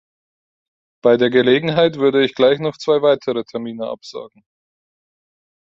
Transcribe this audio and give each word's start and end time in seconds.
Bei 1.03 1.15
der 1.15 1.29
Gelegenheit 1.29 1.97
würde 1.97 2.25
ich 2.25 2.33
gleich 2.33 2.57
noch 2.57 2.75
zwei 2.75 3.03
weitere 3.03 3.43
Termine 3.43 3.85
absagen. 3.87 4.43